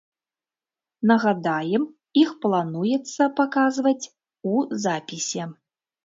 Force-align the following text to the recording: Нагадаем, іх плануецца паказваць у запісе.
Нагадаем, 1.09 1.83
іх 2.21 2.31
плануецца 2.45 3.27
паказваць 3.41 4.05
у 4.55 4.63
запісе. 4.87 5.43